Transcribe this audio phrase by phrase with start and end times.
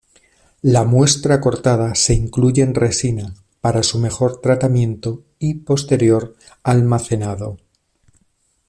[0.63, 5.21] La muestra cortada se incluye en resina para su mejor tratamiento
[5.63, 7.57] posterior y almacenado.